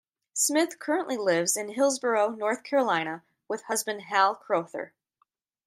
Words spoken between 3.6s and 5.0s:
husband Hal Crowther.